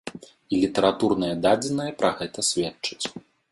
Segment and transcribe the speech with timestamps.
[0.23, 3.05] І літаратурныя дадзеныя пра гэта сведчаць.